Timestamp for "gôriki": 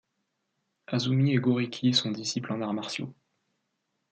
1.37-1.93